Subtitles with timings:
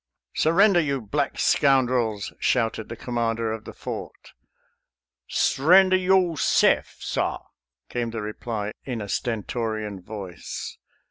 [0.33, 4.31] "Surrender, you black scoundrels!" shouted the commander of the fort."
[5.47, 7.43] S'rendah yo'seff, sah!"
[7.91, 10.79] came the reply in a stentorian voice.